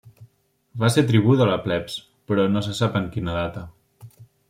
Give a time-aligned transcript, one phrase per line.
[0.83, 1.99] Va ser tribú de la plebs,
[2.31, 3.67] però no se sap en quina data.